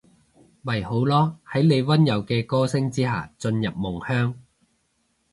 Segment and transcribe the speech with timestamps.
[0.63, 4.33] 咪好囉，喺你溫柔嘅歌聲之下進入夢鄉